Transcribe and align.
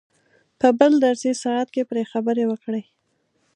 په 0.59 0.67
بل 0.79 0.91
درسي 1.05 1.31
ساعت 1.43 1.67
کې 1.75 1.83
پرې 1.89 2.03
خبرې 2.11 2.43
وکړئ. 2.47 2.83